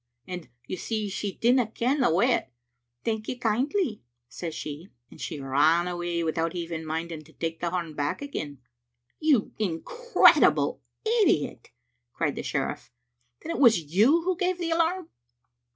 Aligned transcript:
Ay, 0.27 0.49
you 0.65 0.77
see 0.77 1.07
she 1.09 1.33
didna 1.35 1.67
ken 1.67 1.99
the 1.99 2.09
way 2.11 2.35
o't. 2.35 2.45
* 2.75 3.03
Thank 3.05 3.27
you 3.29 3.37
kindly,' 3.37 4.01
says 4.27 4.55
she, 4.55 4.87
and 5.11 5.21
she 5.21 5.39
ran 5.39 5.87
awa 5.87 6.25
without 6.25 6.55
even 6.55 6.87
minding 6.87 7.23
to 7.23 7.33
take 7.33 7.59
the 7.59 7.69
horn 7.69 7.93
back 7.93 8.19
again." 8.19 8.61
"You 9.19 9.53
incredible 9.59 10.81
idiot!" 11.05 11.69
cried 12.13 12.33
the 12.35 12.41
sheriff. 12.41 12.91
"Then 13.43 13.51
it 13.55 13.59
was 13.59 13.93
you 13.93 14.23
who 14.23 14.35
gave 14.35 14.57
the 14.57 14.71
alarm?" 14.71 15.09